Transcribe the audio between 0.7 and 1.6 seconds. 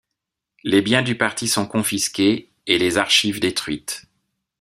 biens du parti